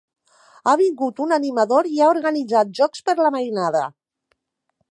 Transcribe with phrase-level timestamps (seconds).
[0.69, 3.85] Ha vingut un animador i ha organitzat jocs per la mainada.